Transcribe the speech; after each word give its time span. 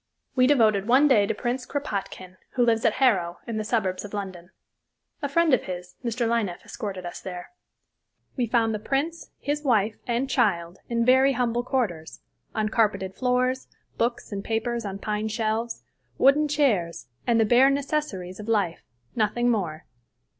We 0.35 0.47
devoted 0.47 0.87
one 0.87 1.07
day 1.07 1.27
to 1.27 1.35
Prince 1.35 1.63
Krapotkine, 1.67 2.37
who 2.53 2.65
lives 2.65 2.85
at 2.85 2.93
Harrow, 2.93 3.37
in 3.45 3.57
the 3.57 3.63
suburbs 3.63 4.03
of 4.03 4.15
London. 4.15 4.49
A 5.21 5.29
friend 5.29 5.53
of 5.53 5.65
his, 5.65 5.93
Mr. 6.03 6.27
Lieneff, 6.27 6.65
escorted 6.65 7.05
us 7.05 7.21
there. 7.21 7.51
We 8.35 8.47
found 8.47 8.73
the 8.73 8.79
prince, 8.79 9.29
his 9.37 9.61
wife, 9.63 9.97
and 10.07 10.27
child 10.27 10.79
in 10.89 11.05
very 11.05 11.33
humble 11.33 11.61
quarters; 11.63 12.21
uncarpeted 12.55 13.13
floors, 13.13 13.67
books 13.99 14.31
and 14.31 14.43
papers 14.43 14.85
on 14.85 14.97
pine 14.97 15.27
shelves, 15.27 15.83
wooden 16.17 16.47
chairs, 16.47 17.05
and 17.27 17.39
the 17.39 17.45
bare 17.45 17.69
necessaries 17.69 18.39
of 18.39 18.47
life 18.47 18.81
nothing 19.15 19.51
more. 19.51 19.85